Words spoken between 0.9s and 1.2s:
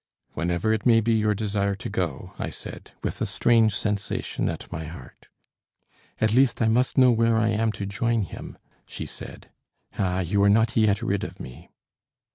be